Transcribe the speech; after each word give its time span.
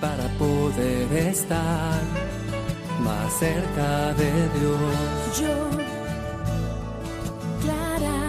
Para 0.00 0.26
poder 0.38 1.12
estar 1.12 2.00
más 3.00 3.32
cerca 3.38 4.12
de 4.14 4.32
Dios. 4.58 5.40
Yo, 5.40 5.70
Clara. 7.62 8.20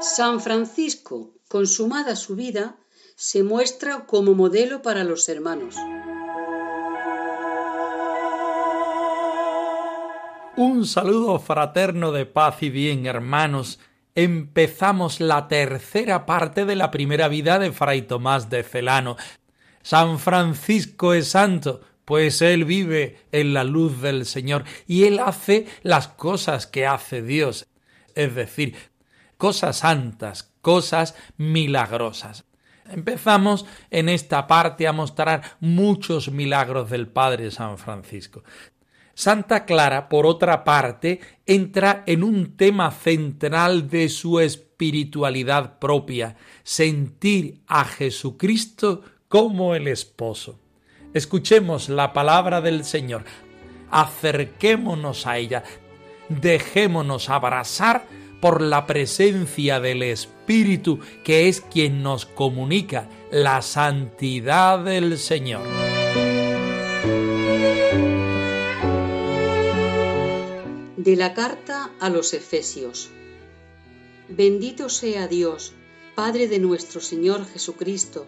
San 0.00 0.40
Francisco, 0.40 1.30
consumada 1.48 2.16
su 2.16 2.36
vida, 2.36 2.76
se 3.16 3.42
muestra 3.42 4.04
como 4.06 4.34
modelo 4.34 4.82
para 4.82 5.04
los 5.04 5.28
hermanos. 5.28 5.74
Un 10.60 10.86
saludo 10.86 11.38
fraterno 11.38 12.10
de 12.10 12.26
paz 12.26 12.64
y 12.64 12.70
bien, 12.70 13.06
hermanos. 13.06 13.78
Empezamos 14.16 15.20
la 15.20 15.46
tercera 15.46 16.26
parte 16.26 16.64
de 16.64 16.74
la 16.74 16.90
primera 16.90 17.28
vida 17.28 17.60
de 17.60 17.70
Fray 17.70 18.02
Tomás 18.02 18.50
de 18.50 18.64
Celano. 18.64 19.16
San 19.82 20.18
Francisco 20.18 21.14
es 21.14 21.28
santo, 21.28 21.82
pues 22.04 22.42
él 22.42 22.64
vive 22.64 23.20
en 23.30 23.54
la 23.54 23.62
luz 23.62 24.02
del 24.02 24.26
Señor 24.26 24.64
y 24.88 25.04
él 25.04 25.20
hace 25.20 25.68
las 25.84 26.08
cosas 26.08 26.66
que 26.66 26.88
hace 26.88 27.22
Dios, 27.22 27.68
es 28.16 28.34
decir, 28.34 28.74
cosas 29.36 29.76
santas, 29.76 30.56
cosas 30.60 31.14
milagrosas. 31.36 32.46
Empezamos 32.90 33.64
en 33.90 34.08
esta 34.08 34.48
parte 34.48 34.88
a 34.88 34.92
mostrar 34.92 35.56
muchos 35.60 36.32
milagros 36.32 36.90
del 36.90 37.06
Padre 37.06 37.52
San 37.52 37.78
Francisco. 37.78 38.42
Santa 39.18 39.64
Clara, 39.64 40.08
por 40.08 40.26
otra 40.26 40.62
parte, 40.62 41.18
entra 41.44 42.04
en 42.06 42.22
un 42.22 42.56
tema 42.56 42.92
central 42.92 43.90
de 43.90 44.10
su 44.10 44.38
espiritualidad 44.38 45.80
propia, 45.80 46.36
sentir 46.62 47.58
a 47.66 47.84
Jesucristo 47.84 49.02
como 49.26 49.74
el 49.74 49.88
esposo. 49.88 50.60
Escuchemos 51.14 51.88
la 51.88 52.12
palabra 52.12 52.60
del 52.60 52.84
Señor, 52.84 53.24
acerquémonos 53.90 55.26
a 55.26 55.38
ella, 55.38 55.64
dejémonos 56.28 57.28
abrazar 57.28 58.04
por 58.40 58.62
la 58.62 58.86
presencia 58.86 59.80
del 59.80 60.04
Espíritu, 60.04 61.00
que 61.24 61.48
es 61.48 61.60
quien 61.60 62.04
nos 62.04 62.24
comunica 62.24 63.08
la 63.32 63.62
santidad 63.62 64.78
del 64.78 65.18
Señor. 65.18 65.87
De 70.98 71.14
la 71.14 71.32
carta 71.32 71.92
a 72.00 72.10
los 72.10 72.34
Efesios. 72.34 73.10
Bendito 74.28 74.88
sea 74.88 75.28
Dios, 75.28 75.72
Padre 76.16 76.48
de 76.48 76.58
nuestro 76.58 77.00
Señor 77.00 77.46
Jesucristo, 77.46 78.26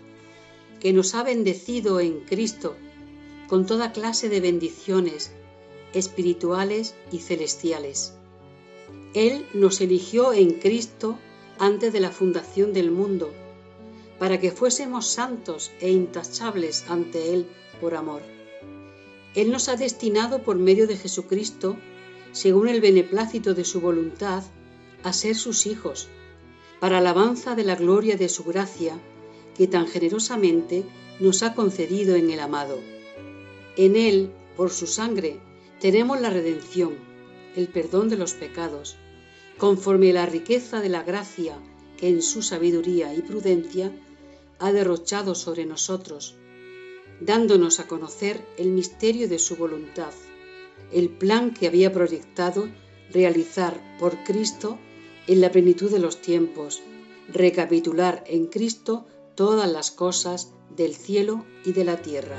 que 0.78 0.92
nos 0.92 1.16
ha 1.16 1.24
bendecido 1.24 1.98
en 1.98 2.20
Cristo 2.20 2.76
con 3.48 3.66
toda 3.66 3.90
clase 3.90 4.28
de 4.28 4.40
bendiciones 4.40 5.32
espirituales 5.94 6.94
y 7.10 7.18
celestiales. 7.18 8.14
Él 9.14 9.46
nos 9.52 9.80
eligió 9.80 10.32
en 10.32 10.52
Cristo 10.52 11.18
antes 11.58 11.92
de 11.92 11.98
la 11.98 12.12
fundación 12.12 12.72
del 12.72 12.92
mundo, 12.92 13.32
para 14.20 14.38
que 14.38 14.52
fuésemos 14.52 15.08
santos 15.08 15.72
e 15.80 15.90
intachables 15.90 16.84
ante 16.88 17.34
Él 17.34 17.48
por 17.80 17.96
amor. 17.96 18.22
Él 19.34 19.50
nos 19.50 19.68
ha 19.68 19.74
destinado 19.74 20.44
por 20.44 20.54
medio 20.54 20.86
de 20.86 20.96
Jesucristo 20.96 21.76
según 22.32 22.68
el 22.68 22.80
beneplácito 22.80 23.54
de 23.54 23.64
su 23.64 23.80
voluntad, 23.80 24.44
a 25.02 25.12
ser 25.12 25.34
sus 25.34 25.66
hijos, 25.66 26.08
para 26.78 26.98
alabanza 26.98 27.54
de 27.54 27.64
la 27.64 27.74
gloria 27.74 28.16
de 28.16 28.28
su 28.28 28.44
gracia, 28.44 28.98
que 29.56 29.66
tan 29.66 29.86
generosamente 29.86 30.84
nos 31.18 31.42
ha 31.42 31.54
concedido 31.54 32.14
en 32.16 32.30
el 32.30 32.40
amado. 32.40 32.78
En 33.76 33.96
él, 33.96 34.30
por 34.56 34.70
su 34.70 34.86
sangre, 34.86 35.40
tenemos 35.80 36.20
la 36.20 36.30
redención, 36.30 36.96
el 37.56 37.68
perdón 37.68 38.08
de 38.08 38.16
los 38.16 38.34
pecados, 38.34 38.96
conforme 39.58 40.12
la 40.12 40.26
riqueza 40.26 40.80
de 40.80 40.88
la 40.88 41.02
gracia 41.02 41.58
que 41.96 42.08
en 42.08 42.22
su 42.22 42.42
sabiduría 42.42 43.12
y 43.14 43.22
prudencia 43.22 43.92
ha 44.58 44.72
derrochado 44.72 45.34
sobre 45.34 45.66
nosotros, 45.66 46.36
dándonos 47.20 47.80
a 47.80 47.86
conocer 47.86 48.40
el 48.56 48.70
misterio 48.70 49.28
de 49.28 49.38
su 49.38 49.56
voluntad 49.56 50.12
el 50.92 51.08
plan 51.08 51.52
que 51.52 51.66
había 51.66 51.92
proyectado 51.92 52.68
realizar 53.12 53.80
por 53.98 54.16
Cristo 54.24 54.78
en 55.26 55.40
la 55.40 55.50
plenitud 55.50 55.90
de 55.90 55.98
los 55.98 56.20
tiempos, 56.20 56.82
recapitular 57.28 58.24
en 58.26 58.46
Cristo 58.46 59.06
todas 59.34 59.70
las 59.70 59.90
cosas 59.90 60.52
del 60.76 60.94
cielo 60.94 61.44
y 61.64 61.72
de 61.72 61.84
la 61.84 61.96
tierra. 61.96 62.36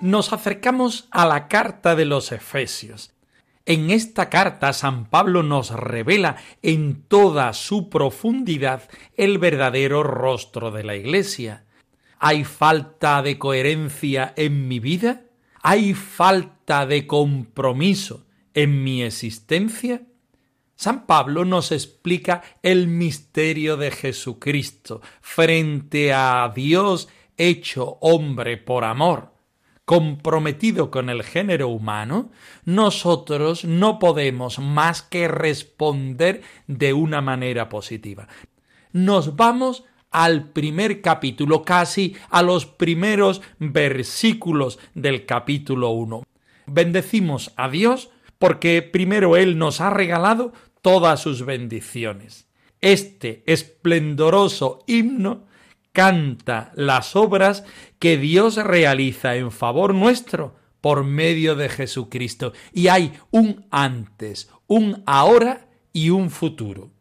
Nos 0.00 0.32
acercamos 0.32 1.06
a 1.10 1.26
la 1.26 1.48
carta 1.48 1.94
de 1.94 2.06
los 2.06 2.32
Efesios. 2.32 3.17
En 3.68 3.90
esta 3.90 4.30
carta 4.30 4.72
San 4.72 5.10
Pablo 5.10 5.42
nos 5.42 5.72
revela 5.72 6.36
en 6.62 7.02
toda 7.02 7.52
su 7.52 7.90
profundidad 7.90 8.88
el 9.14 9.36
verdadero 9.36 10.02
rostro 10.02 10.70
de 10.70 10.84
la 10.84 10.96
Iglesia. 10.96 11.66
¿Hay 12.18 12.44
falta 12.44 13.20
de 13.20 13.36
coherencia 13.36 14.32
en 14.36 14.68
mi 14.68 14.80
vida? 14.80 15.24
¿Hay 15.60 15.92
falta 15.92 16.86
de 16.86 17.06
compromiso 17.06 18.24
en 18.54 18.82
mi 18.82 19.02
existencia? 19.02 20.00
San 20.74 21.04
Pablo 21.04 21.44
nos 21.44 21.70
explica 21.70 22.42
el 22.62 22.88
misterio 22.88 23.76
de 23.76 23.90
Jesucristo 23.90 25.02
frente 25.20 26.14
a 26.14 26.50
Dios 26.54 27.10
hecho 27.36 27.98
hombre 28.00 28.56
por 28.56 28.84
amor 28.84 29.37
comprometido 29.88 30.90
con 30.90 31.08
el 31.08 31.22
género 31.22 31.68
humano, 31.68 32.30
nosotros 32.66 33.64
no 33.64 33.98
podemos 33.98 34.58
más 34.58 35.00
que 35.00 35.28
responder 35.28 36.42
de 36.66 36.92
una 36.92 37.22
manera 37.22 37.70
positiva. 37.70 38.28
Nos 38.92 39.34
vamos 39.36 39.84
al 40.10 40.50
primer 40.50 41.00
capítulo, 41.00 41.62
casi 41.62 42.14
a 42.28 42.42
los 42.42 42.66
primeros 42.66 43.40
versículos 43.60 44.78
del 44.92 45.24
capítulo 45.24 45.88
1. 45.88 46.22
Bendecimos 46.66 47.54
a 47.56 47.70
Dios 47.70 48.10
porque 48.38 48.82
primero 48.82 49.38
Él 49.38 49.56
nos 49.56 49.80
ha 49.80 49.88
regalado 49.88 50.52
todas 50.82 51.22
sus 51.22 51.46
bendiciones. 51.46 52.46
Este 52.82 53.42
esplendoroso 53.46 54.84
himno 54.86 55.47
canta 55.98 56.70
las 56.76 57.16
obras 57.16 57.64
que 57.98 58.18
Dios 58.18 58.54
realiza 58.54 59.34
en 59.34 59.50
favor 59.50 59.92
nuestro 59.92 60.54
por 60.80 61.02
medio 61.02 61.56
de 61.56 61.68
Jesucristo. 61.68 62.52
Y 62.72 62.86
hay 62.86 63.14
un 63.32 63.66
antes, 63.72 64.48
un 64.68 65.02
ahora 65.06 65.66
y 65.92 66.10
un 66.10 66.30
futuro. 66.30 66.92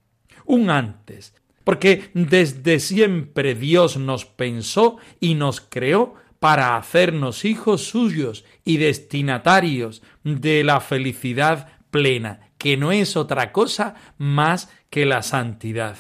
Un 0.46 0.72
antes, 0.72 1.36
porque 1.64 2.10
desde 2.16 2.80
siempre 2.80 3.54
Dios 3.54 3.98
nos 3.98 4.26
pensó 4.26 4.98
y 5.20 5.36
nos 5.36 5.62
creó 5.62 6.16
para 6.40 6.76
hacernos 6.76 7.46
hijos 7.46 7.84
suyos 7.84 8.46
y 8.66 8.78
destinatarios 8.78 10.02
de 10.24 10.64
la 10.64 10.82
felicidad 10.82 11.68
plena, 11.92 12.50
que 12.58 12.78
no 12.78 12.92
es 12.92 13.16
otra 13.16 13.52
cosa 13.52 13.94
más 14.18 14.72
que 14.90 15.06
la 15.06 15.22
santidad. 15.22 15.98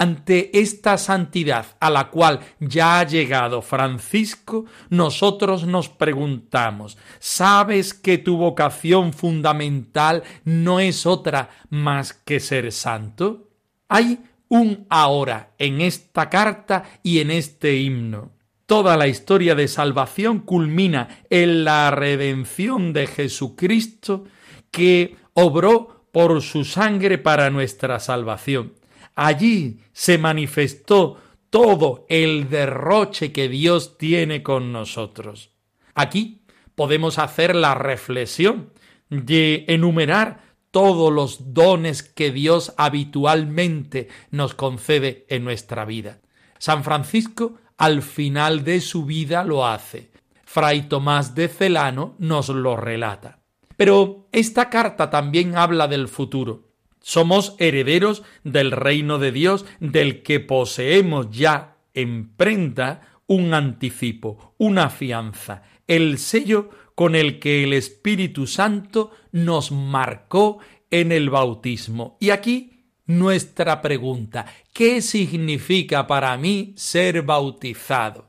Ante 0.00 0.58
esta 0.58 0.96
santidad 0.96 1.76
a 1.78 1.90
la 1.90 2.08
cual 2.08 2.40
ya 2.58 3.00
ha 3.00 3.06
llegado 3.06 3.60
Francisco, 3.60 4.64
nosotros 4.88 5.66
nos 5.66 5.90
preguntamos, 5.90 6.96
¿sabes 7.18 7.92
que 7.92 8.16
tu 8.16 8.38
vocación 8.38 9.12
fundamental 9.12 10.22
no 10.42 10.80
es 10.80 11.04
otra 11.04 11.50
más 11.68 12.14
que 12.14 12.40
ser 12.40 12.72
santo? 12.72 13.50
Hay 13.90 14.20
un 14.48 14.86
ahora 14.88 15.50
en 15.58 15.82
esta 15.82 16.30
carta 16.30 16.84
y 17.02 17.18
en 17.18 17.30
este 17.30 17.76
himno. 17.76 18.30
Toda 18.64 18.96
la 18.96 19.06
historia 19.06 19.54
de 19.54 19.68
salvación 19.68 20.38
culmina 20.38 21.24
en 21.28 21.62
la 21.62 21.90
redención 21.90 22.94
de 22.94 23.06
Jesucristo 23.06 24.24
que 24.70 25.18
obró 25.34 26.06
por 26.10 26.40
su 26.40 26.64
sangre 26.64 27.18
para 27.18 27.50
nuestra 27.50 28.00
salvación. 28.00 28.79
Allí 29.22 29.82
se 29.92 30.16
manifestó 30.16 31.18
todo 31.50 32.06
el 32.08 32.48
derroche 32.48 33.32
que 33.32 33.50
Dios 33.50 33.98
tiene 33.98 34.42
con 34.42 34.72
nosotros. 34.72 35.50
Aquí 35.94 36.46
podemos 36.74 37.18
hacer 37.18 37.54
la 37.54 37.74
reflexión 37.74 38.72
de 39.10 39.66
enumerar 39.68 40.40
todos 40.70 41.12
los 41.12 41.52
dones 41.52 42.02
que 42.02 42.30
Dios 42.30 42.72
habitualmente 42.78 44.08
nos 44.30 44.54
concede 44.54 45.26
en 45.28 45.44
nuestra 45.44 45.84
vida. 45.84 46.22
San 46.56 46.82
Francisco 46.82 47.58
al 47.76 48.00
final 48.00 48.64
de 48.64 48.80
su 48.80 49.04
vida 49.04 49.44
lo 49.44 49.66
hace. 49.66 50.12
Fray 50.46 50.88
Tomás 50.88 51.34
de 51.34 51.48
Celano 51.48 52.14
nos 52.18 52.48
lo 52.48 52.74
relata. 52.74 53.40
Pero 53.76 54.28
esta 54.32 54.70
carta 54.70 55.10
también 55.10 55.58
habla 55.58 55.88
del 55.88 56.08
futuro. 56.08 56.69
Somos 57.00 57.54
herederos 57.58 58.22
del 58.44 58.70
reino 58.70 59.18
de 59.18 59.32
Dios 59.32 59.64
del 59.80 60.22
que 60.22 60.40
poseemos 60.40 61.30
ya 61.30 61.76
en 61.94 62.30
prenda 62.36 63.20
un 63.26 63.54
anticipo, 63.54 64.54
una 64.58 64.90
fianza, 64.90 65.62
el 65.86 66.18
sello 66.18 66.70
con 66.94 67.14
el 67.14 67.38
que 67.38 67.64
el 67.64 67.72
Espíritu 67.72 68.46
Santo 68.46 69.12
nos 69.32 69.72
marcó 69.72 70.58
en 70.90 71.12
el 71.12 71.30
bautismo. 71.30 72.16
Y 72.20 72.30
aquí 72.30 72.84
nuestra 73.06 73.80
pregunta, 73.80 74.46
¿qué 74.72 75.00
significa 75.00 76.06
para 76.06 76.36
mí 76.36 76.74
ser 76.76 77.22
bautizado? 77.22 78.28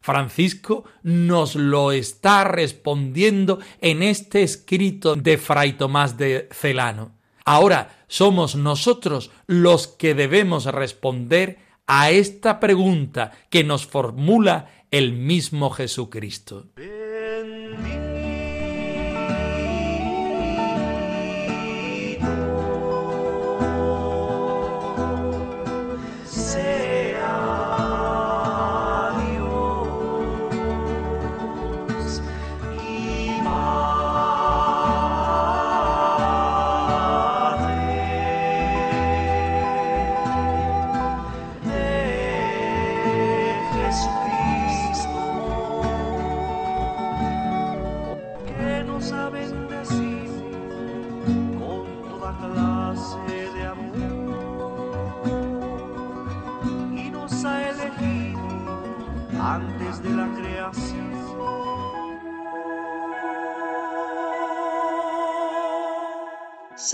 Francisco 0.00 0.84
nos 1.02 1.54
lo 1.54 1.90
está 1.90 2.44
respondiendo 2.44 3.58
en 3.80 4.02
este 4.02 4.42
escrito 4.42 5.16
de 5.16 5.38
Fray 5.38 5.72
Tomás 5.72 6.18
de 6.18 6.48
Celano. 6.52 7.13
Ahora 7.44 8.04
somos 8.08 8.56
nosotros 8.56 9.30
los 9.46 9.86
que 9.86 10.14
debemos 10.14 10.64
responder 10.64 11.58
a 11.86 12.10
esta 12.10 12.60
pregunta 12.60 13.32
que 13.50 13.64
nos 13.64 13.86
formula 13.86 14.70
el 14.90 15.12
mismo 15.12 15.70
Jesucristo. 15.70 16.66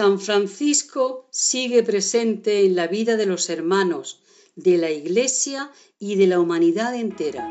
San 0.00 0.18
Francisco 0.18 1.28
sigue 1.30 1.82
presente 1.82 2.64
en 2.64 2.74
la 2.74 2.86
vida 2.86 3.18
de 3.18 3.26
los 3.26 3.50
hermanos, 3.50 4.22
de 4.56 4.78
la 4.78 4.88
Iglesia 4.88 5.72
y 5.98 6.14
de 6.14 6.26
la 6.26 6.40
humanidad 6.40 6.94
entera. 6.94 7.46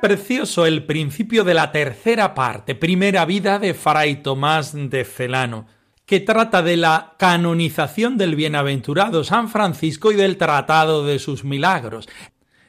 Precioso 0.00 0.64
el 0.64 0.86
principio 0.86 1.42
de 1.42 1.54
la 1.54 1.72
tercera 1.72 2.34
parte, 2.34 2.76
primera 2.76 3.24
vida 3.24 3.58
de 3.58 3.74
Fray 3.74 4.22
Tomás 4.22 4.74
de 4.74 5.04
Celano, 5.04 5.66
que 6.06 6.20
trata 6.20 6.62
de 6.62 6.76
la 6.76 7.16
canonización 7.18 8.16
del 8.16 8.36
bienaventurado 8.36 9.24
San 9.24 9.48
Francisco 9.48 10.12
y 10.12 10.14
del 10.14 10.36
tratado 10.36 11.04
de 11.04 11.18
sus 11.18 11.42
milagros. 11.42 12.08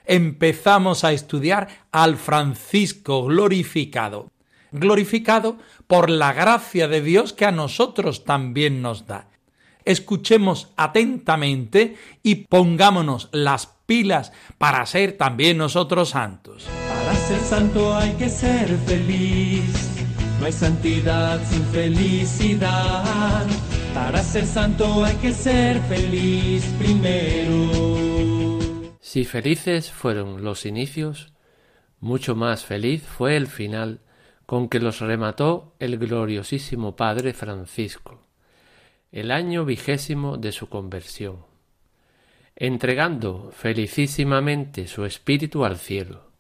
Empezamos 0.05 1.03
a 1.03 1.13
estudiar 1.13 1.67
al 1.91 2.17
Francisco 2.17 3.25
glorificado 3.25 4.32
glorificado 4.73 5.57
por 5.87 6.09
la 6.09 6.33
gracia 6.33 6.87
de 6.87 7.01
Dios 7.01 7.31
que 7.31 7.45
a 7.45 7.51
nosotros 7.51 8.25
también 8.25 8.81
nos 8.81 9.07
da. 9.07 9.29
Escuchemos 9.85 10.69
atentamente 10.77 11.95
y 12.21 12.35
pongámonos 12.35 13.29
las 13.31 13.67
pilas 13.85 14.31
para 14.57 14.85
ser 14.85 15.17
también 15.17 15.57
nosotros 15.57 16.09
santos. 16.09 16.67
Para 16.87 17.15
ser 17.15 17.39
santo 17.39 17.95
hay 17.95 18.11
que 18.13 18.29
ser 18.29 18.67
feliz, 18.85 19.89
no 20.39 20.45
hay 20.45 20.53
santidad 20.53 21.39
sin 21.49 21.63
felicidad. 21.65 23.45
Para 23.93 24.23
ser 24.23 24.45
santo 24.45 25.03
hay 25.05 25.15
que 25.17 25.31
ser 25.33 25.79
feliz 25.81 26.65
primero. 26.79 28.59
Si 28.99 29.25
felices 29.25 29.91
fueron 29.91 30.43
los 30.43 30.65
inicios, 30.65 31.33
mucho 31.99 32.35
más 32.35 32.65
feliz 32.65 33.03
fue 33.03 33.37
el 33.37 33.47
final 33.47 34.01
con 34.45 34.69
que 34.69 34.79
los 34.79 34.99
remató 34.99 35.73
el 35.79 35.97
gloriosísimo 35.97 36.95
Padre 36.95 37.33
Francisco, 37.33 38.21
el 39.11 39.31
año 39.31 39.65
vigésimo 39.65 40.37
de 40.37 40.51
su 40.51 40.69
conversión, 40.69 41.37
entregando 42.55 43.51
felicísimamente 43.53 44.87
su 44.87 45.05
espíritu 45.05 45.65
al 45.65 45.77
cielo, 45.77 46.31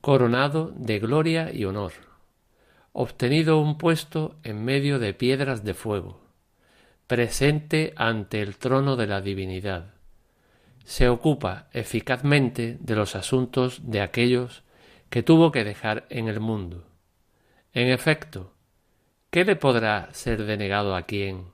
coronado 0.00 0.72
de 0.76 0.98
gloria 0.98 1.52
y 1.52 1.64
honor, 1.64 1.92
obtenido 2.92 3.60
un 3.60 3.78
puesto 3.78 4.36
en 4.42 4.64
medio 4.64 4.98
de 4.98 5.14
piedras 5.14 5.64
de 5.64 5.74
fuego, 5.74 6.20
presente 7.06 7.92
ante 7.96 8.42
el 8.42 8.56
trono 8.56 8.96
de 8.96 9.06
la 9.06 9.20
divinidad, 9.20 9.94
se 10.84 11.08
ocupa 11.08 11.68
eficazmente 11.72 12.78
de 12.80 12.96
los 12.96 13.14
asuntos 13.14 13.82
de 13.84 14.00
aquellos 14.00 14.62
que 15.10 15.22
tuvo 15.22 15.52
que 15.52 15.62
dejar 15.62 16.06
en 16.08 16.28
el 16.28 16.40
mundo, 16.40 16.87
en 17.82 17.90
efecto, 17.90 18.54
¿qué 19.30 19.44
le 19.44 19.54
podrá 19.54 20.08
ser 20.12 20.44
denegado 20.44 20.96
a 20.96 21.02
quien, 21.02 21.52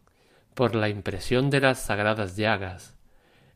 por 0.54 0.74
la 0.74 0.88
impresión 0.88 1.50
de 1.50 1.60
las 1.60 1.80
sagradas 1.80 2.36
llagas, 2.36 2.96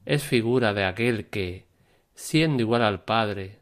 es 0.04 0.22
figura 0.22 0.74
de 0.74 0.84
aquel 0.84 1.28
que, 1.28 1.66
siendo 2.14 2.62
igual 2.62 2.82
al 2.82 3.04
Padre, 3.04 3.60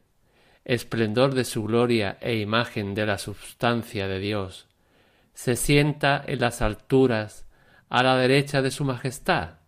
esplendor 0.65 1.35
de 1.35 1.45
su 1.45 1.63
gloria 1.63 2.19
e 2.21 2.37
imagen 2.39 2.95
de 2.97 3.07
la 3.07 3.19
substancia 3.19 4.09
de 4.09 4.19
Dios, 4.19 4.67
se 5.35 5.55
sienta 5.55 6.25
en 6.27 6.41
las 6.41 6.61
alturas 6.61 7.47
a 7.89 8.03
la 8.03 8.17
derecha 8.17 8.61
de 8.61 8.73
su 8.73 8.85
majestad, 8.85 9.61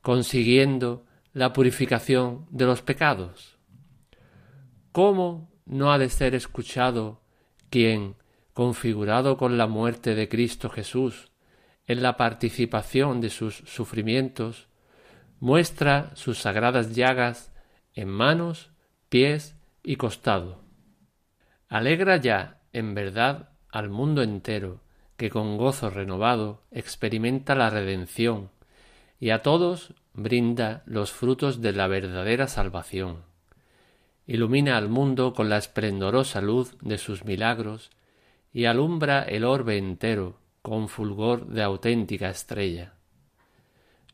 consiguiendo 0.00 1.04
la 1.32 1.52
purificación 1.52 2.46
de 2.50 2.66
los 2.66 2.82
pecados? 2.82 3.58
¿Cómo 4.92 5.50
no 5.66 5.92
ha 5.92 5.98
de 5.98 6.08
ser 6.08 6.36
escuchado 6.36 7.20
quien, 7.68 8.14
configurado 8.52 9.36
con 9.36 9.58
la 9.58 9.66
muerte 9.66 10.14
de 10.14 10.28
Cristo 10.28 10.70
Jesús 10.70 11.30
en 11.86 12.02
la 12.02 12.16
participación 12.16 13.20
de 13.20 13.30
sus 13.30 13.56
sufrimientos, 13.66 14.68
muestra 15.40 16.12
sus 16.14 16.38
sagradas 16.38 16.94
llagas 16.94 17.52
en 17.94 18.08
manos, 18.08 18.70
pies 19.08 19.56
y 19.82 19.96
costado. 19.96 20.62
Alegra 21.68 22.16
ya, 22.16 22.60
en 22.72 22.94
verdad, 22.94 23.50
al 23.70 23.90
mundo 23.90 24.22
entero, 24.22 24.80
que 25.16 25.30
con 25.30 25.56
gozo 25.56 25.90
renovado 25.90 26.62
experimenta 26.70 27.54
la 27.54 27.70
redención, 27.70 28.50
y 29.18 29.30
a 29.30 29.42
todos 29.42 29.94
brinda 30.14 30.82
los 30.86 31.12
frutos 31.12 31.60
de 31.60 31.72
la 31.72 31.86
verdadera 31.88 32.46
salvación. 32.46 33.24
Ilumina 34.26 34.76
al 34.76 34.88
mundo 34.88 35.34
con 35.34 35.48
la 35.48 35.58
esplendorosa 35.58 36.40
luz 36.40 36.76
de 36.80 36.98
sus 36.98 37.24
milagros 37.24 37.90
y 38.52 38.64
alumbra 38.64 39.22
el 39.22 39.44
orbe 39.44 39.76
entero 39.78 40.40
con 40.62 40.88
fulgor 40.88 41.46
de 41.46 41.62
auténtica 41.62 42.28
estrella. 42.28 42.94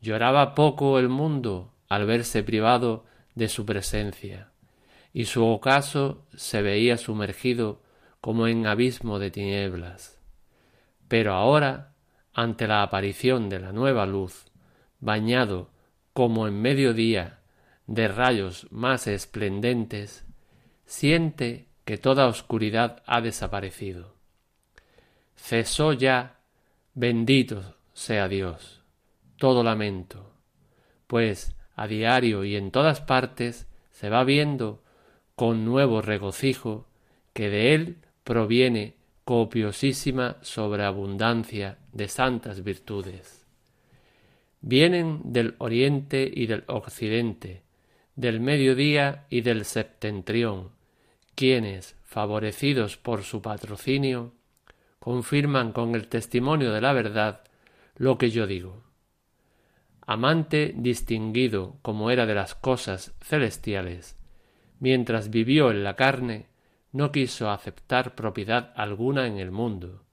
Lloraba 0.01 0.55
poco 0.55 0.99
el 0.99 1.09
mundo 1.09 1.73
al 1.89 2.05
verse 2.05 2.43
privado 2.43 3.05
de 3.35 3.49
su 3.49 3.65
presencia, 3.65 4.51
y 5.13 5.25
su 5.25 5.45
ocaso 5.45 6.25
se 6.35 6.61
veía 6.61 6.97
sumergido 6.97 7.81
como 8.21 8.47
en 8.47 8.67
abismo 8.67 9.19
de 9.19 9.31
tinieblas. 9.31 10.19
Pero 11.07 11.33
ahora, 11.33 11.93
ante 12.33 12.67
la 12.67 12.83
aparición 12.83 13.49
de 13.49 13.59
la 13.59 13.71
nueva 13.71 14.05
luz, 14.05 14.45
bañado 14.99 15.71
como 16.13 16.47
en 16.47 16.61
mediodía 16.61 17.39
de 17.87 18.07
rayos 18.07 18.67
más 18.69 19.07
esplendentes, 19.07 20.25
siente 20.85 21.69
que 21.85 21.97
toda 21.97 22.27
oscuridad 22.27 23.01
ha 23.05 23.21
desaparecido. 23.21 24.16
Cesó 25.37 25.93
ya, 25.93 26.41
bendito 26.93 27.75
sea 27.93 28.27
Dios, 28.27 28.81
todo 29.37 29.63
lamento, 29.63 30.33
pues 31.07 31.55
a 31.75 31.87
diario 31.87 32.43
y 32.43 32.57
en 32.57 32.71
todas 32.71 32.99
partes 32.99 33.67
se 33.91 34.09
va 34.09 34.25
viendo 34.25 34.83
con 35.35 35.63
nuevo 35.63 36.01
regocijo 36.01 36.87
que 37.33 37.49
de 37.49 37.73
él 37.75 37.97
proviene 38.23 38.95
copiosísima 39.23 40.37
sobreabundancia 40.41 41.77
de 41.93 42.07
santas 42.07 42.63
virtudes. 42.63 43.45
Vienen 44.61 45.21
del 45.23 45.55
oriente 45.59 46.29
y 46.33 46.47
del 46.47 46.63
occidente, 46.67 47.61
del 48.15 48.39
mediodía 48.39 49.25
y 49.29 49.41
del 49.41 49.65
septentrión, 49.65 50.71
quienes, 51.35 51.95
favorecidos 52.03 52.97
por 52.97 53.23
su 53.23 53.41
patrocinio, 53.41 54.33
confirman 55.07 55.71
con 55.71 55.95
el 55.95 56.09
testimonio 56.09 56.73
de 56.73 56.81
la 56.81 56.91
verdad 56.91 57.39
lo 57.95 58.17
que 58.17 58.29
yo 58.29 58.45
digo. 58.45 58.83
Amante 60.05 60.73
distinguido 60.75 61.77
como 61.81 62.11
era 62.11 62.25
de 62.25 62.35
las 62.35 62.55
cosas 62.55 63.15
celestiales, 63.21 64.17
mientras 64.81 65.29
vivió 65.29 65.71
en 65.71 65.85
la 65.85 65.95
carne, 65.95 66.47
no 66.91 67.13
quiso 67.13 67.49
aceptar 67.49 68.15
propiedad 68.15 68.73
alguna 68.75 69.27
en 69.27 69.37
el 69.37 69.49
mundo, 69.49 70.03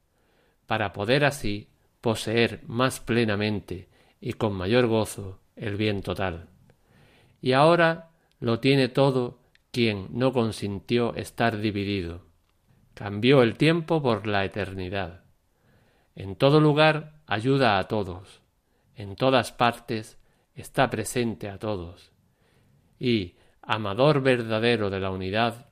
para 0.68 0.92
poder 0.92 1.24
así 1.24 1.66
poseer 2.00 2.60
más 2.68 3.00
plenamente 3.00 3.88
y 4.20 4.34
con 4.34 4.52
mayor 4.52 4.86
gozo 4.86 5.40
el 5.56 5.74
bien 5.74 6.02
total. 6.02 6.50
Y 7.42 7.50
ahora 7.50 8.10
lo 8.38 8.60
tiene 8.60 8.88
todo 8.88 9.40
quien 9.72 10.06
no 10.12 10.32
consintió 10.32 11.16
estar 11.16 11.58
dividido. 11.58 12.33
Cambió 12.94 13.42
el 13.42 13.56
tiempo 13.56 14.00
por 14.00 14.26
la 14.26 14.44
eternidad. 14.44 15.22
En 16.14 16.36
todo 16.36 16.60
lugar 16.60 17.14
ayuda 17.26 17.78
a 17.78 17.88
todos, 17.88 18.40
en 18.94 19.16
todas 19.16 19.50
partes 19.50 20.16
está 20.54 20.88
presente 20.90 21.48
a 21.48 21.58
todos. 21.58 22.12
Y, 22.98 23.34
amador 23.62 24.22
verdadero 24.22 24.90
de 24.90 25.00
la 25.00 25.10
unidad, 25.10 25.66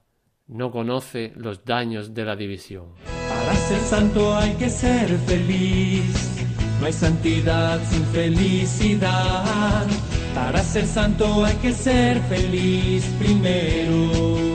no 0.48 0.72
conoce 0.72 1.32
los 1.36 1.64
daños 1.64 2.12
de 2.12 2.24
la 2.24 2.34
división. 2.34 2.94
Para 3.28 3.54
ser 3.54 3.80
santo 3.80 4.34
hay 4.34 4.54
que 4.54 4.68
ser 4.68 5.08
feliz, 5.18 6.44
no 6.80 6.86
hay 6.86 6.92
santidad 6.92 7.80
sin 7.88 8.04
felicidad. 8.06 9.86
Para 10.34 10.62
ser 10.62 10.86
santo 10.86 11.44
hay 11.44 11.54
que 11.56 11.72
ser 11.72 12.20
feliz 12.22 13.04
primero. 13.18 14.51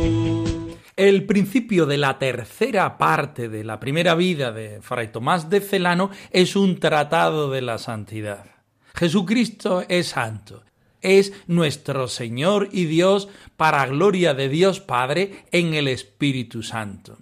El 0.97 1.27
principio 1.27 1.85
de 1.85 1.99
la 1.99 2.17
tercera 2.17 2.97
parte 2.97 3.49
de 3.49 3.63
la 3.63 3.79
primera 3.79 4.15
vida 4.15 4.51
de 4.51 4.81
Fray 4.81 5.11
Tomás 5.11 5.47
de 5.47 5.61
Celano 5.61 6.09
es 6.31 6.55
un 6.55 6.79
tratado 6.79 7.51
de 7.51 7.61
la 7.61 7.77
santidad. 7.77 8.47
Jesucristo 8.95 9.85
es 9.89 10.07
santo, 10.07 10.63
es 11.01 11.33
nuestro 11.45 12.07
Señor 12.07 12.69
y 12.71 12.85
Dios 12.85 13.29
para 13.57 13.85
gloria 13.85 14.33
de 14.33 14.49
Dios 14.49 14.79
Padre 14.79 15.45
en 15.51 15.75
el 15.75 15.87
Espíritu 15.87 16.63
Santo. 16.63 17.19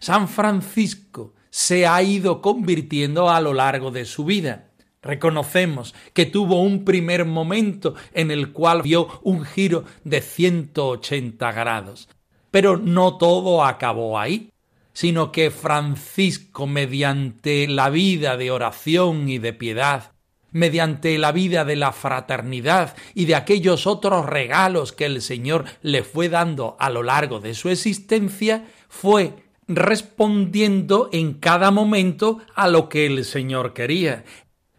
San 0.00 0.26
Francisco 0.26 1.32
se 1.48 1.86
ha 1.86 2.02
ido 2.02 2.42
convirtiendo 2.42 3.30
a 3.30 3.40
lo 3.40 3.54
largo 3.54 3.92
de 3.92 4.04
su 4.04 4.24
vida. 4.24 4.72
Reconocemos 5.00 5.94
que 6.12 6.26
tuvo 6.26 6.60
un 6.60 6.84
primer 6.84 7.24
momento 7.24 7.94
en 8.12 8.32
el 8.32 8.50
cual 8.50 8.82
vio 8.82 9.20
un 9.22 9.44
giro 9.44 9.84
de 10.02 10.20
180 10.20 11.52
grados. 11.52 12.08
Pero 12.56 12.78
no 12.78 13.18
todo 13.18 13.66
acabó 13.66 14.18
ahí, 14.18 14.50
sino 14.94 15.30
que 15.30 15.50
Francisco, 15.50 16.66
mediante 16.66 17.68
la 17.68 17.90
vida 17.90 18.38
de 18.38 18.50
oración 18.50 19.28
y 19.28 19.36
de 19.36 19.52
piedad, 19.52 20.12
mediante 20.52 21.18
la 21.18 21.32
vida 21.32 21.66
de 21.66 21.76
la 21.76 21.92
fraternidad 21.92 22.96
y 23.12 23.26
de 23.26 23.34
aquellos 23.34 23.86
otros 23.86 24.24
regalos 24.24 24.92
que 24.92 25.04
el 25.04 25.20
Señor 25.20 25.66
le 25.82 26.02
fue 26.02 26.30
dando 26.30 26.78
a 26.78 26.88
lo 26.88 27.02
largo 27.02 27.40
de 27.40 27.52
su 27.52 27.68
existencia, 27.68 28.64
fue 28.88 29.34
respondiendo 29.68 31.10
en 31.12 31.34
cada 31.34 31.70
momento 31.70 32.38
a 32.54 32.68
lo 32.68 32.88
que 32.88 33.04
el 33.04 33.26
Señor 33.26 33.74
quería. 33.74 34.24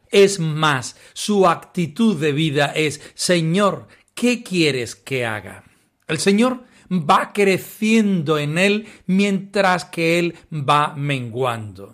Es 0.09 0.39
más, 0.39 0.97
su 1.13 1.47
actitud 1.47 2.19
de 2.19 2.31
vida 2.31 2.73
es, 2.75 3.11
Señor, 3.13 3.87
¿qué 4.15 4.41
quieres 4.41 4.95
que 4.95 5.27
haga? 5.27 5.63
El 6.07 6.17
Señor 6.17 6.65
va 6.91 7.33
creciendo 7.33 8.37
en 8.37 8.57
él 8.57 8.87
mientras 9.05 9.85
que 9.85 10.19
él 10.19 10.35
va 10.51 10.93
menguando. 10.95 11.93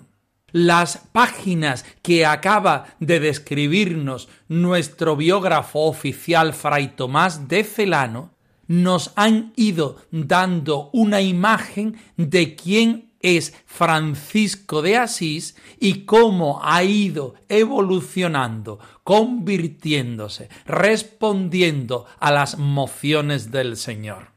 Las 0.51 0.97
páginas 1.12 1.83
que 2.03 2.25
acaba 2.27 2.85
de 3.00 3.19
describirnos 3.19 4.29
nuestro 4.47 5.15
biógrafo 5.15 5.79
oficial 5.79 6.53
Fray 6.53 6.89
Tomás 6.95 7.47
de 7.47 7.63
Celano 7.63 8.33
nos 8.67 9.12
han 9.15 9.51
ido 9.55 9.97
dando 10.12 10.89
una 10.93 11.21
imagen 11.21 11.97
de 12.17 12.55
quién 12.55 13.13
es 13.19 13.55
Francisco 13.65 14.81
de 14.81 14.97
Asís 14.97 15.55
y 15.79 16.05
cómo 16.05 16.59
ha 16.62 16.83
ido 16.83 17.35
evolucionando, 17.50 18.79
convirtiéndose, 19.03 20.50
respondiendo 20.65 22.05
a 22.19 22.31
las 22.31 22.59
mociones 22.59 23.50
del 23.50 23.77
Señor. 23.77 24.32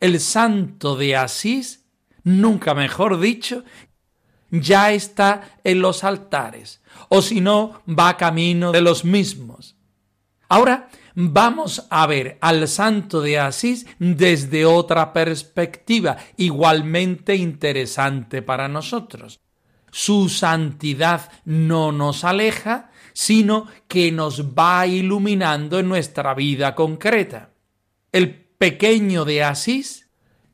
El 0.00 0.20
santo 0.20 0.96
de 0.96 1.16
Asís, 1.16 1.86
nunca 2.22 2.74
mejor 2.74 3.18
dicho, 3.18 3.64
ya 4.50 4.92
está 4.92 5.58
en 5.64 5.80
los 5.80 6.04
altares, 6.04 6.80
o 7.08 7.22
si 7.22 7.40
no, 7.40 7.82
va 7.86 8.16
camino 8.16 8.72
de 8.72 8.80
los 8.80 9.04
mismos. 9.04 9.76
Ahora 10.48 10.88
vamos 11.14 11.86
a 11.90 12.06
ver 12.06 12.38
al 12.40 12.68
santo 12.68 13.20
de 13.20 13.38
Asís 13.38 13.86
desde 13.98 14.64
otra 14.64 15.12
perspectiva, 15.12 16.16
igualmente 16.36 17.34
interesante 17.34 18.40
para 18.40 18.68
nosotros. 18.68 19.40
Su 19.90 20.28
santidad 20.28 21.30
no 21.44 21.92
nos 21.92 22.24
aleja, 22.24 22.90
sino 23.12 23.66
que 23.88 24.12
nos 24.12 24.54
va 24.56 24.86
iluminando 24.86 25.78
en 25.78 25.88
nuestra 25.88 26.34
vida 26.34 26.74
concreta. 26.74 27.50
El 28.12 28.47
pequeño 28.58 29.24
de 29.24 29.42
Asís 29.42 30.08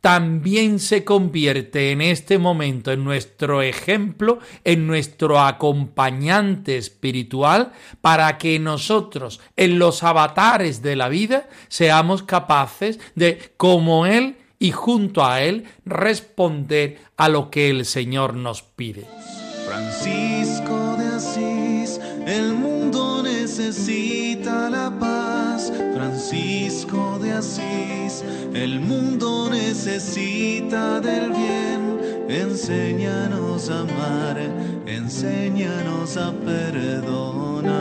también 0.04 0.80
se 0.80 1.02
convierte 1.02 1.90
en 1.90 2.02
este 2.02 2.36
momento 2.36 2.92
en 2.92 3.04
nuestro 3.04 3.62
ejemplo, 3.62 4.38
en 4.62 4.86
nuestro 4.86 5.40
acompañante 5.40 6.76
espiritual, 6.76 7.72
para 8.02 8.36
que 8.36 8.58
nosotros, 8.58 9.40
en 9.56 9.78
los 9.78 10.02
avatares 10.02 10.82
de 10.82 10.94
la 10.94 11.08
vida, 11.08 11.48
seamos 11.68 12.22
capaces 12.22 13.00
de, 13.14 13.54
como 13.56 14.04
Él 14.04 14.36
y 14.58 14.72
junto 14.72 15.24
a 15.24 15.40
Él, 15.40 15.64
responder 15.86 16.98
a 17.16 17.30
lo 17.30 17.50
que 17.50 17.70
el 17.70 17.86
Señor 17.86 18.34
nos 18.34 18.60
pide. 18.60 19.06
Asís, 27.38 28.24
el 28.54 28.80
mundo 28.80 29.50
necesita 29.50 31.00
del 31.00 31.30
bien. 31.30 31.98
Enséñanos 32.28 33.68
a 33.70 33.80
amar, 33.80 34.38
enséñanos 34.86 36.16
a 36.16 36.32
perdonar. 36.32 37.74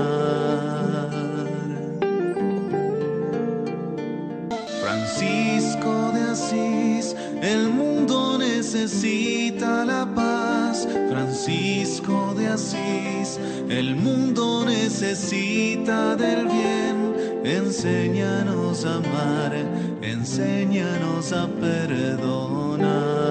Francisco 4.82 6.12
de 6.14 6.22
Asís, 6.32 7.16
el 7.42 7.70
mundo 7.70 8.38
necesita 8.38 9.86
la 9.86 10.06
paz. 10.14 10.63
Francisco 11.10 12.34
de 12.36 12.48
Asís, 12.48 13.40
el 13.70 13.96
mundo 13.96 14.66
necesita 14.66 16.16
del 16.16 16.48
bien. 16.48 17.14
Enséñanos 17.44 18.86
a 18.86 18.96
amar, 18.96 19.54
enséñanos 20.02 21.34
a 21.34 21.48
perdonar. 21.48 23.24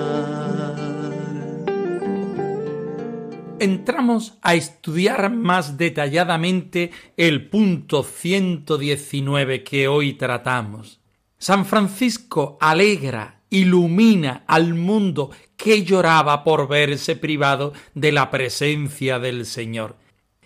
entramos 3.63 4.39
a 4.43 4.55
estudiar 4.55 5.31
más 5.31 5.79
detalladamente 5.79 6.91
el 7.17 7.49
punto 7.49 8.03
119 8.03 9.63
que 9.63 9.87
hoy 9.87 10.15
tratamos. 10.15 11.01
San 11.39 11.65
Francisco 11.65 12.59
alegra, 12.61 13.42
ilumina 13.53 14.45
al 14.47 14.75
mundo 14.75 15.31
que 15.57 15.85
lloraba 15.85 16.43
por 16.43 16.67
verse 16.69 17.17
privado 17.17 17.75
de 17.95 18.11
la 18.11 18.31
presencia 18.31 19.19
del 19.19 19.45
Señor. 19.45 19.97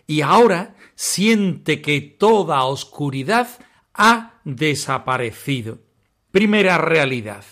Y 0.08 0.22
ahora 0.22 0.75
siente 0.96 1.80
que 1.80 2.00
toda 2.00 2.64
oscuridad 2.64 3.48
ha 3.94 4.40
desaparecido. 4.44 5.78
Primera 6.32 6.78
realidad. 6.78 7.44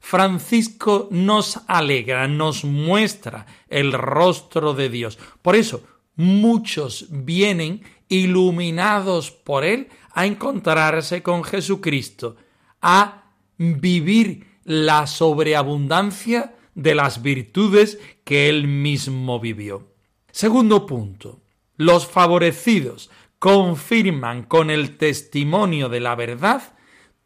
Francisco 0.00 1.08
nos 1.10 1.60
alegra, 1.66 2.26
nos 2.26 2.64
muestra 2.64 3.44
el 3.68 3.92
rostro 3.92 4.72
de 4.72 4.88
Dios. 4.88 5.18
Por 5.42 5.56
eso, 5.56 5.84
muchos 6.14 7.06
vienen 7.10 7.82
iluminados 8.08 9.30
por 9.30 9.64
él 9.64 9.88
a 10.12 10.24
encontrarse 10.24 11.22
con 11.22 11.44
Jesucristo, 11.44 12.36
a 12.80 13.24
vivir 13.58 14.45
la 14.66 15.06
sobreabundancia 15.06 16.54
de 16.74 16.94
las 16.94 17.22
virtudes 17.22 17.98
que 18.24 18.48
él 18.48 18.66
mismo 18.66 19.40
vivió. 19.40 19.94
Segundo 20.30 20.84
punto. 20.84 21.40
Los 21.76 22.06
favorecidos 22.06 23.10
confirman 23.38 24.42
con 24.42 24.70
el 24.70 24.96
testimonio 24.96 25.88
de 25.88 26.00
la 26.00 26.14
verdad 26.14 26.74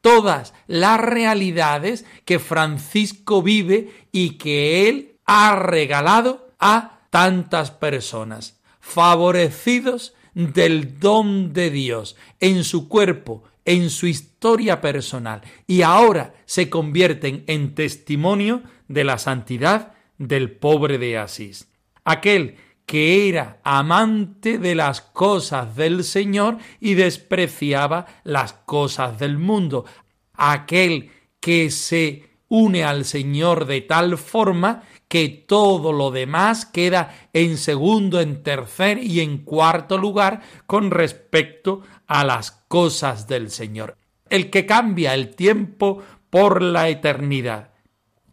todas 0.00 0.54
las 0.66 1.00
realidades 1.00 2.04
que 2.24 2.38
Francisco 2.38 3.42
vive 3.42 4.06
y 4.12 4.38
que 4.38 4.88
él 4.88 5.16
ha 5.24 5.56
regalado 5.56 6.50
a 6.58 7.00
tantas 7.10 7.70
personas, 7.70 8.60
favorecidos 8.80 10.14
del 10.34 10.98
don 10.98 11.52
de 11.52 11.70
Dios 11.70 12.16
en 12.38 12.64
su 12.64 12.88
cuerpo, 12.88 13.44
en 13.70 13.88
su 13.88 14.08
historia 14.08 14.80
personal, 14.80 15.42
y 15.68 15.82
ahora 15.82 16.34
se 16.44 16.68
convierten 16.68 17.44
en 17.46 17.76
testimonio 17.76 18.62
de 18.88 19.04
la 19.04 19.16
santidad 19.16 19.92
del 20.18 20.50
pobre 20.50 20.98
de 20.98 21.18
Asís. 21.18 21.68
Aquel 22.04 22.56
que 22.84 23.28
era 23.28 23.60
amante 23.62 24.58
de 24.58 24.74
las 24.74 25.00
cosas 25.00 25.76
del 25.76 26.02
Señor 26.02 26.58
y 26.80 26.94
despreciaba 26.94 28.06
las 28.24 28.54
cosas 28.54 29.20
del 29.20 29.38
mundo. 29.38 29.84
Aquel 30.34 31.12
que 31.38 31.70
se 31.70 32.28
une 32.48 32.82
al 32.82 33.04
Señor 33.04 33.66
de 33.66 33.82
tal 33.82 34.18
forma 34.18 34.82
que 35.10 35.28
todo 35.28 35.92
lo 35.92 36.12
demás 36.12 36.64
queda 36.64 37.28
en 37.32 37.58
segundo, 37.58 38.20
en 38.20 38.44
tercer 38.44 39.02
y 39.02 39.18
en 39.18 39.38
cuarto 39.38 39.98
lugar 39.98 40.40
con 40.68 40.92
respecto 40.92 41.82
a 42.06 42.22
las 42.22 42.52
cosas 42.68 43.26
del 43.26 43.50
Señor. 43.50 43.96
El 44.28 44.50
que 44.50 44.66
cambia 44.66 45.14
el 45.14 45.34
tiempo 45.34 46.00
por 46.30 46.62
la 46.62 46.88
eternidad. 46.88 47.72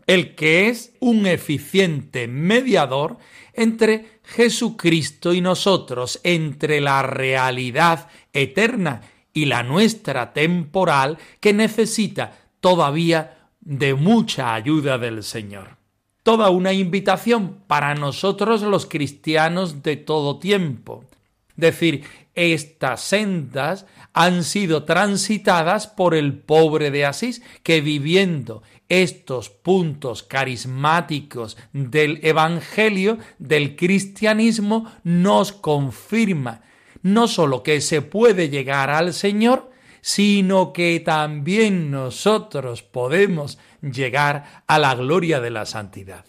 El 0.05 0.35
que 0.35 0.69
es 0.69 0.93
un 0.99 1.25
eficiente 1.25 2.27
mediador 2.27 3.17
entre 3.53 4.19
Jesucristo 4.23 5.33
y 5.33 5.41
nosotros, 5.41 6.19
entre 6.23 6.79
la 6.79 7.01
realidad 7.01 8.07
eterna 8.31 9.01
y 9.33 9.45
la 9.45 9.63
nuestra 9.63 10.31
temporal 10.31 11.17
que 11.39 11.53
necesita 11.53 12.37
todavía 12.59 13.49
de 13.61 13.95
mucha 13.95 14.53
ayuda 14.53 14.99
del 14.99 15.23
Señor. 15.23 15.76
Toda 16.27 16.49
una 16.49 16.73
invitación 16.73 17.59
para 17.67 17.95
nosotros 17.95 18.61
los 18.61 18.85
cristianos 18.85 19.81
de 19.81 19.95
todo 19.95 20.39
tiempo. 20.39 21.05
Decir, 21.55 22.03
estas 22.35 22.99
sendas 22.99 23.85
han 24.11 24.43
sido 24.43 24.83
transitadas 24.83 25.87
por 25.87 26.13
el 26.13 26.37
pobre 26.37 26.91
de 26.91 27.05
Asís, 27.05 27.41
que 27.63 27.79
viviendo 27.79 28.61
estos 28.89 29.49
puntos 29.49 30.21
carismáticos 30.21 31.55
del 31.71 32.19
Evangelio, 32.21 33.19
del 33.39 33.77
cristianismo, 33.77 34.91
nos 35.05 35.53
confirma 35.53 36.59
no 37.03 37.29
sólo 37.29 37.63
que 37.63 37.79
se 37.79 38.01
puede 38.01 38.49
llegar 38.49 38.89
al 38.89 39.13
Señor, 39.13 39.71
sino 40.01 40.73
que 40.73 40.99
también 40.99 41.89
nosotros 41.89 42.83
podemos 42.83 43.57
llegar 43.91 44.63
a 44.67 44.79
la 44.79 44.95
gloria 44.95 45.39
de 45.39 45.49
la 45.49 45.65
santidad. 45.65 46.25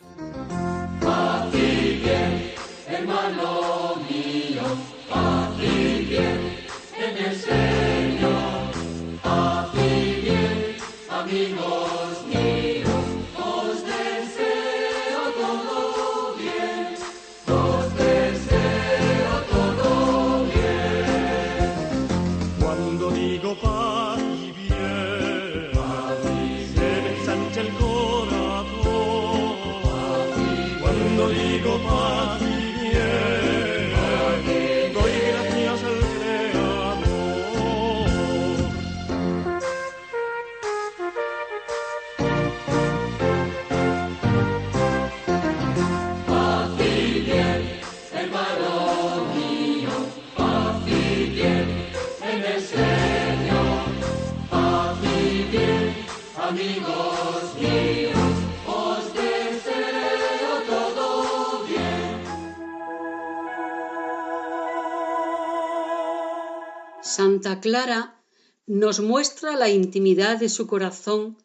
Santa 67.02 67.60
Clara 67.60 68.20
nos 68.66 69.00
muestra 69.00 69.56
la 69.56 69.70
intimidad 69.70 70.38
de 70.38 70.48
su 70.48 70.66
corazón 70.66 71.36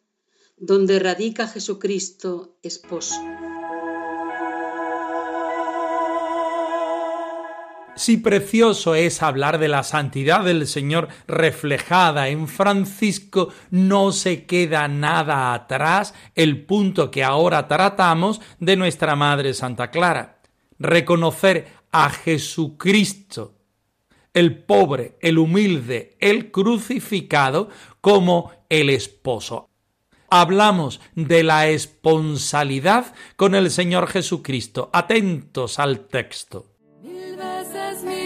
donde 0.58 0.98
radica 0.98 1.48
Jesucristo, 1.48 2.54
esposo. 2.62 3.16
Si 7.96 8.16
precioso 8.16 8.96
es 8.96 9.22
hablar 9.22 9.58
de 9.58 9.68
la 9.68 9.84
santidad 9.84 10.44
del 10.44 10.66
Señor 10.66 11.08
reflejada 11.28 12.28
en 12.28 12.48
Francisco, 12.48 13.50
no 13.70 14.10
se 14.10 14.46
queda 14.46 14.88
nada 14.88 15.54
atrás 15.54 16.12
el 16.34 16.64
punto 16.64 17.12
que 17.12 17.22
ahora 17.22 17.68
tratamos 17.68 18.40
de 18.58 18.74
nuestra 18.74 19.14
Madre 19.14 19.54
Santa 19.54 19.92
Clara. 19.92 20.42
Reconocer 20.80 21.68
a 21.92 22.10
Jesucristo 22.10 23.54
el 24.32 24.64
pobre, 24.64 25.16
el 25.20 25.38
humilde, 25.38 26.16
el 26.18 26.50
crucificado 26.50 27.68
como 28.00 28.50
el 28.68 28.90
esposo. 28.90 29.70
Hablamos 30.28 31.00
de 31.14 31.44
la 31.44 31.68
esponsalidad 31.68 33.14
con 33.36 33.54
el 33.54 33.70
Señor 33.70 34.08
Jesucristo. 34.08 34.90
Atentos 34.92 35.78
al 35.78 36.08
texto. 36.08 36.73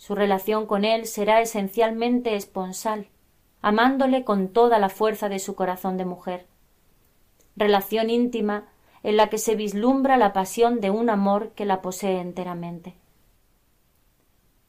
Su 0.00 0.14
relación 0.14 0.64
con 0.64 0.86
Él 0.86 1.04
será 1.04 1.42
esencialmente 1.42 2.34
esponsal, 2.34 3.08
amándole 3.60 4.24
con 4.24 4.48
toda 4.48 4.78
la 4.78 4.88
fuerza 4.88 5.28
de 5.28 5.38
su 5.38 5.54
corazón 5.54 5.98
de 5.98 6.06
mujer. 6.06 6.46
Relación 7.54 8.08
íntima 8.08 8.66
en 9.02 9.18
la 9.18 9.28
que 9.28 9.36
se 9.36 9.56
vislumbra 9.56 10.16
la 10.16 10.32
pasión 10.32 10.80
de 10.80 10.88
un 10.88 11.10
amor 11.10 11.50
que 11.50 11.66
la 11.66 11.82
posee 11.82 12.18
enteramente. 12.18 12.94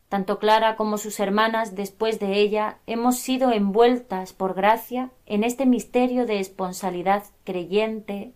Tanto 0.09 0.37
Clara 0.37 0.75
como 0.75 0.97
sus 0.97 1.17
hermanas, 1.21 1.75
después 1.75 2.19
de 2.19 2.37
ella, 2.37 2.79
hemos 2.85 3.17
sido 3.17 3.53
envueltas 3.53 4.33
por 4.33 4.53
gracia 4.53 5.11
en 5.25 5.45
este 5.45 5.65
misterio 5.65 6.25
de 6.25 6.41
esponsalidad 6.41 7.23
creyente, 7.45 8.33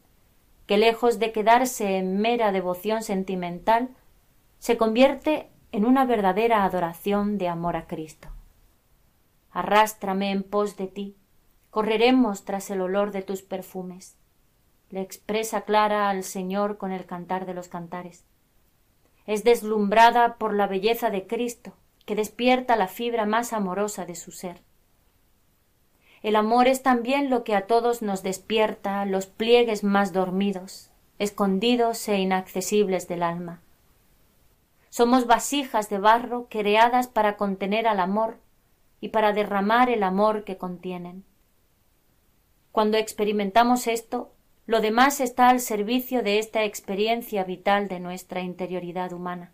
que 0.66 0.78
lejos 0.78 1.20
de 1.20 1.34
quedarse 1.34 1.98
en 1.98 2.20
mera 2.22 2.54
devoción 2.54 3.04
sentimental, 3.04 3.90
se 4.60 4.78
convierte 4.78 5.50
en 5.76 5.84
una 5.84 6.06
verdadera 6.06 6.64
adoración 6.64 7.38
de 7.38 7.50
amor 7.50 7.76
a 7.76 7.86
Cristo. 7.86 8.30
Arrástrame 9.52 10.32
en 10.32 10.44
pos 10.44 10.78
de 10.78 10.88
ti, 10.88 11.18
correremos 11.70 12.46
tras 12.46 12.70
el 12.70 12.80
olor 12.80 13.12
de 13.12 13.24
tus 13.24 13.42
perfumes. 13.42 14.16
Le 14.90 15.02
expresa 15.02 15.62
Clara 15.62 16.10
al 16.10 16.24
Señor 16.24 16.78
con 16.78 16.94
el 16.94 17.06
cantar 17.06 17.46
de 17.46 17.54
los 17.54 17.68
cantares. 17.68 18.24
Es 19.26 19.44
deslumbrada 19.44 20.38
por 20.38 20.54
la 20.54 20.66
belleza 20.66 21.10
de 21.10 21.28
Cristo, 21.28 21.74
que 22.06 22.16
despierta 22.16 22.78
la 22.78 22.88
fibra 22.88 23.26
más 23.26 23.52
amorosa 23.52 24.06
de 24.06 24.16
su 24.16 24.32
ser. 24.32 24.62
El 26.22 26.38
amor 26.38 26.70
es 26.70 26.84
también 26.84 27.30
lo 27.30 27.44
que 27.44 27.54
a 27.54 27.68
todos 27.68 28.02
nos 28.02 28.24
despierta 28.24 29.06
los 29.06 29.26
pliegues 29.26 29.84
más 29.84 30.14
dormidos, 30.14 30.90
escondidos 31.20 32.08
e 32.08 32.18
inaccesibles 32.20 33.10
del 33.10 33.24
alma. 33.24 33.62
Somos 34.96 35.28
vasijas 35.28 35.90
de 35.90 35.98
barro 35.98 36.48
creadas 36.50 37.08
para 37.08 37.36
contener 37.36 37.86
al 37.86 38.00
amor 38.00 38.40
y 39.02 39.10
para 39.10 39.34
derramar 39.34 39.90
el 39.90 40.04
amor 40.04 40.46
que 40.46 40.56
contienen. 40.56 41.26
Cuando 42.72 42.96
experimentamos 42.96 43.88
esto, 43.88 44.32
lo 44.66 44.80
demás 44.80 45.20
está 45.20 45.50
al 45.50 45.60
servicio 45.60 46.24
de 46.24 46.40
esta 46.40 46.64
experiencia 46.64 47.44
vital 47.44 47.90
de 47.90 48.00
nuestra 48.00 48.40
interioridad 48.40 49.12
humana. 49.12 49.52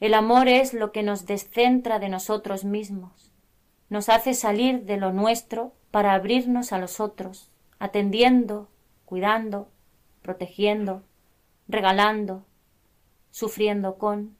El 0.00 0.12
amor 0.12 0.48
es 0.48 0.74
lo 0.74 0.92
que 0.92 1.02
nos 1.02 1.24
descentra 1.24 1.98
de 1.98 2.10
nosotros 2.10 2.66
mismos, 2.66 3.32
nos 3.88 4.10
hace 4.10 4.34
salir 4.34 4.82
de 4.82 4.98
lo 4.98 5.14
nuestro 5.14 5.72
para 5.90 6.12
abrirnos 6.12 6.74
a 6.74 6.78
los 6.78 7.00
otros, 7.00 7.50
atendiendo, 7.78 8.68
cuidando, 9.06 9.70
protegiendo, 10.20 11.04
regalando, 11.68 12.44
sufriendo 13.34 13.98
con, 13.98 14.36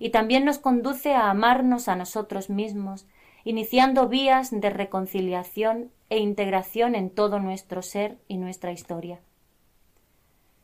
y 0.00 0.10
también 0.10 0.44
nos 0.44 0.58
conduce 0.58 1.14
a 1.14 1.30
amarnos 1.30 1.86
a 1.86 1.94
nosotros 1.94 2.50
mismos, 2.50 3.06
iniciando 3.44 4.08
vías 4.08 4.50
de 4.50 4.70
reconciliación 4.70 5.92
e 6.10 6.18
integración 6.18 6.96
en 6.96 7.10
todo 7.10 7.38
nuestro 7.38 7.82
ser 7.82 8.18
y 8.26 8.38
nuestra 8.38 8.72
historia. 8.72 9.20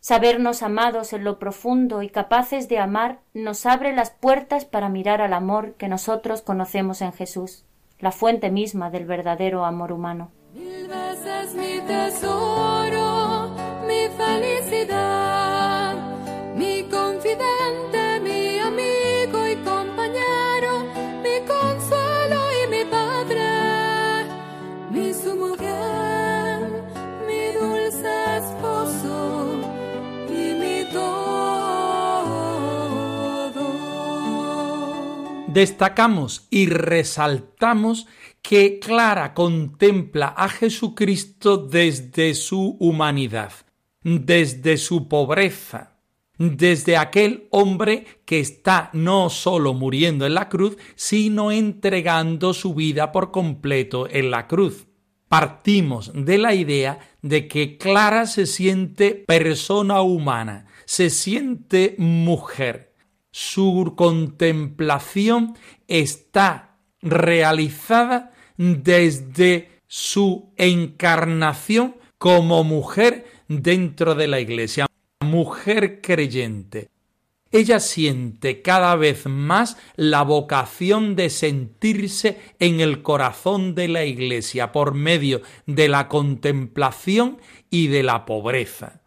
Sabernos 0.01 0.65
amados 0.65 1.13
en 1.13 1.23
lo 1.23 1.39
profundo 1.39 2.03
y 2.03 2.09
capaces 2.09 2.69
de 2.69 2.81
amar 2.81 3.21
nos 3.35 3.67
abre 3.67 3.95
las 3.95 4.11
puertas 4.11 4.65
para 4.65 4.89
mirar 4.89 5.21
al 5.21 5.33
amor 5.33 5.75
que 5.75 5.87
nosotros 5.87 6.43
conocemos 6.43 7.03
en 7.03 7.13
Jesús, 7.13 7.65
la 8.01 8.11
fuente 8.11 8.51
misma 8.51 8.91
del 8.91 9.07
verdadero 9.07 9.65
amor 9.65 9.93
humano. 9.93 10.33
Destacamos 35.53 36.47
y 36.49 36.67
resaltamos 36.67 38.07
que 38.41 38.79
Clara 38.79 39.35
contempla 39.35 40.29
a 40.29 40.49
Jesucristo 40.49 41.59
desde 41.59 42.35
su 42.35 42.79
humanidad, 42.81 43.53
desde 44.03 44.79
su 44.79 45.09
pobreza, 45.09 45.99
desde 46.39 46.97
aquel 46.97 47.49
hombre 47.51 48.07
que 48.25 48.41
está 48.41 48.89
no 48.95 49.29
solo 49.29 49.75
muriendo 49.75 50.25
en 50.25 50.35
la 50.35 50.49
cruz, 50.49 50.79
sino 50.95 51.53
entregando 51.53 52.55
su 52.55 52.75
vida 52.75 53.13
por 53.13 53.31
completo 53.31 54.09
en 54.11 54.31
la 54.31 54.47
cruz. 54.47 54.87
Partimos 55.29 56.13
de 56.15 56.39
la 56.39 56.55
idea 56.55 56.99
de 57.21 57.47
que 57.47 57.77
Clara 57.77 58.25
se 58.25 58.47
siente 58.47 59.25
persona 59.27 60.01
humana, 60.01 60.67
se 60.87 61.11
siente 61.11 61.95
mujer. 61.99 62.92
Su 63.33 63.95
contemplación 63.97 65.57
está 65.89 66.77
realizada 67.01 68.33
desde 68.57 69.81
su 69.89 70.53
encarnación 70.57 71.97
como 72.19 72.63
mujer 72.63 73.27
dentro 73.49 74.15
de 74.15 74.29
la 74.29 74.39
iglesia 74.39 74.87
mujer 75.23 76.01
creyente. 76.03 76.91
Ella 77.51 77.81
siente 77.81 78.63
cada 78.63 78.97
vez 78.97 79.27
más 79.27 79.77
la 79.97 80.23
vocación 80.23 81.17
de 81.17 81.29
sentirse 81.29 82.41
en 82.59 82.81
el 82.81 83.03
corazón 83.03 83.75
de 83.75 83.89
la 83.89 84.05
Iglesia 84.05 84.73
por 84.73 84.95
medio 84.95 85.43
de 85.67 85.89
la 85.89 86.09
contemplación 86.09 87.39
y 87.69 87.89
de 87.89 88.03
la 88.03 88.25
pobreza. 88.25 89.03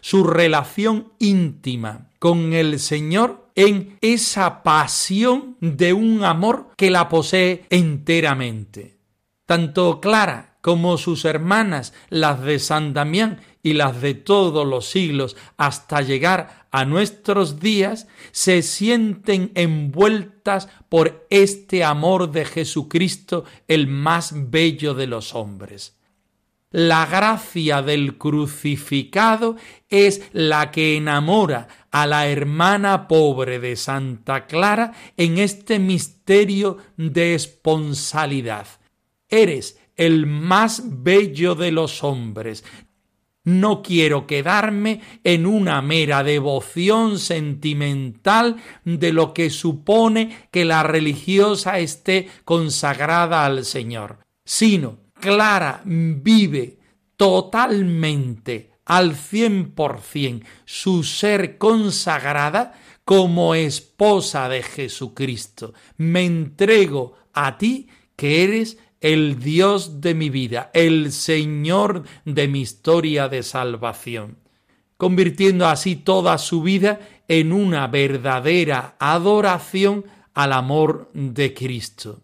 Su 0.00 0.24
relación 0.24 1.12
íntima 1.20 2.10
con 2.18 2.52
el 2.54 2.80
Señor 2.80 3.45
en 3.56 3.98
esa 4.02 4.62
pasión 4.62 5.56
de 5.60 5.92
un 5.92 6.22
amor 6.22 6.68
que 6.76 6.90
la 6.90 7.08
posee 7.08 7.64
enteramente. 7.70 8.98
Tanto 9.46 10.00
Clara 10.00 10.58
como 10.60 10.98
sus 10.98 11.24
hermanas, 11.24 11.94
las 12.10 12.42
de 12.42 12.58
San 12.58 12.92
Damián 12.92 13.40
y 13.62 13.72
las 13.72 14.00
de 14.00 14.14
todos 14.14 14.66
los 14.66 14.86
siglos 14.86 15.36
hasta 15.56 16.02
llegar 16.02 16.66
a 16.70 16.84
nuestros 16.84 17.60
días, 17.60 18.08
se 18.32 18.62
sienten 18.62 19.52
envueltas 19.54 20.68
por 20.88 21.26
este 21.30 21.84
amor 21.84 22.32
de 22.32 22.44
Jesucristo, 22.44 23.44
el 23.68 23.86
más 23.86 24.50
bello 24.50 24.94
de 24.94 25.06
los 25.06 25.34
hombres. 25.34 25.96
La 26.72 27.06
gracia 27.06 27.80
del 27.80 28.18
crucificado 28.18 29.56
es 29.88 30.28
la 30.32 30.72
que 30.72 30.96
enamora 30.96 31.68
a 31.96 32.06
la 32.06 32.28
hermana 32.28 33.08
pobre 33.08 33.58
de 33.58 33.74
Santa 33.74 34.44
Clara 34.44 34.92
en 35.16 35.38
este 35.38 35.78
misterio 35.78 36.76
de 36.98 37.34
esponsalidad. 37.34 38.66
Eres 39.30 39.78
el 39.96 40.26
más 40.26 40.82
bello 40.84 41.54
de 41.54 41.72
los 41.72 42.04
hombres, 42.04 42.64
no 43.44 43.80
quiero 43.80 44.26
quedarme 44.26 45.00
en 45.24 45.46
una 45.46 45.80
mera 45.80 46.22
devoción 46.22 47.18
sentimental 47.18 48.56
de 48.84 49.14
lo 49.14 49.32
que 49.32 49.48
supone 49.48 50.48
que 50.50 50.66
la 50.66 50.82
religiosa 50.82 51.78
esté 51.78 52.28
consagrada 52.44 53.46
al 53.46 53.64
Señor, 53.64 54.18
sino 54.44 54.98
Clara 55.18 55.80
vive 55.86 56.76
totalmente 57.16 58.75
al 58.86 59.16
cien 59.16 59.72
por 59.72 60.00
cien 60.00 60.44
su 60.64 61.02
ser 61.02 61.58
consagrada 61.58 62.74
como 63.04 63.54
esposa 63.54 64.48
de 64.48 64.62
Jesucristo. 64.62 65.74
Me 65.96 66.24
entrego 66.24 67.14
a 67.34 67.58
ti 67.58 67.88
que 68.16 68.42
eres 68.44 68.78
el 69.00 69.38
Dios 69.38 70.00
de 70.00 70.14
mi 70.14 70.30
vida, 70.30 70.70
el 70.72 71.12
Señor 71.12 72.04
de 72.24 72.48
mi 72.48 72.62
historia 72.62 73.28
de 73.28 73.42
salvación, 73.42 74.38
convirtiendo 74.96 75.66
así 75.66 75.96
toda 75.96 76.38
su 76.38 76.62
vida 76.62 77.00
en 77.28 77.52
una 77.52 77.86
verdadera 77.88 78.96
adoración 78.98 80.06
al 80.32 80.52
amor 80.52 81.10
de 81.12 81.52
Cristo. 81.54 82.20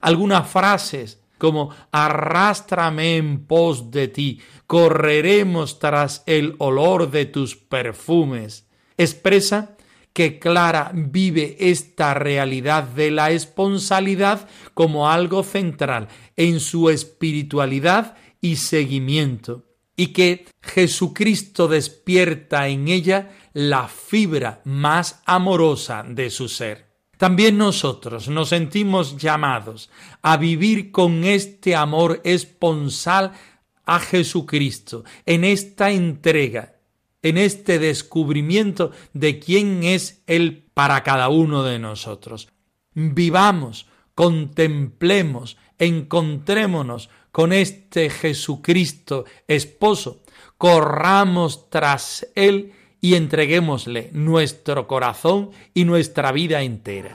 Algunas 0.00 0.48
frases 0.48 1.21
como 1.42 1.70
arrástrame 1.90 3.16
en 3.16 3.46
pos 3.46 3.90
de 3.90 4.06
ti, 4.06 4.40
correremos 4.68 5.80
tras 5.80 6.22
el 6.26 6.54
olor 6.58 7.10
de 7.10 7.24
tus 7.24 7.56
perfumes, 7.56 8.68
expresa 8.96 9.76
que 10.12 10.38
Clara 10.38 10.92
vive 10.94 11.56
esta 11.58 12.14
realidad 12.14 12.84
de 12.84 13.10
la 13.10 13.32
esponsalidad 13.32 14.48
como 14.72 15.10
algo 15.10 15.42
central 15.42 16.06
en 16.36 16.60
su 16.60 16.90
espiritualidad 16.90 18.14
y 18.40 18.54
seguimiento, 18.54 19.64
y 19.96 20.12
que 20.12 20.46
Jesucristo 20.60 21.66
despierta 21.66 22.68
en 22.68 22.86
ella 22.86 23.32
la 23.52 23.88
fibra 23.88 24.60
más 24.62 25.20
amorosa 25.26 26.04
de 26.06 26.30
su 26.30 26.48
ser. 26.48 26.91
También 27.22 27.56
nosotros 27.56 28.26
nos 28.26 28.48
sentimos 28.48 29.16
llamados 29.16 29.90
a 30.22 30.36
vivir 30.36 30.90
con 30.90 31.22
este 31.22 31.76
amor 31.76 32.20
esponsal 32.24 33.30
a 33.86 34.00
Jesucristo 34.00 35.04
en 35.24 35.44
esta 35.44 35.92
entrega, 35.92 36.80
en 37.22 37.38
este 37.38 37.78
descubrimiento 37.78 38.90
de 39.12 39.38
quién 39.38 39.84
es 39.84 40.24
Él 40.26 40.68
para 40.74 41.04
cada 41.04 41.28
uno 41.28 41.62
de 41.62 41.78
nosotros. 41.78 42.48
Vivamos, 42.92 43.86
contemplemos, 44.16 45.56
encontrémonos 45.78 47.08
con 47.30 47.52
este 47.52 48.10
Jesucristo 48.10 49.26
esposo, 49.46 50.24
corramos 50.58 51.70
tras 51.70 52.26
Él 52.34 52.72
y 53.02 53.16
entreguémosle 53.16 54.08
nuestro 54.12 54.86
corazón 54.86 55.50
y 55.74 55.84
nuestra 55.84 56.32
vida 56.32 56.62
entera. 56.62 57.14